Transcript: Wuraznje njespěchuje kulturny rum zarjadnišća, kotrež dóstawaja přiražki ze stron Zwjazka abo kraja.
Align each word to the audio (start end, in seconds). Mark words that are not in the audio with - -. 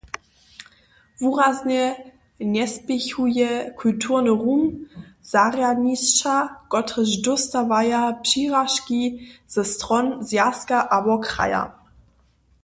Wuraznje 1.21 1.83
njespěchuje 2.53 3.49
kulturny 3.81 4.31
rum 4.41 4.61
zarjadnišća, 5.33 6.35
kotrež 6.71 7.11
dóstawaja 7.25 8.01
přiražki 8.23 9.01
ze 9.53 9.63
stron 9.73 10.07
Zwjazka 10.27 10.77
abo 10.97 11.15
kraja. 11.25 11.63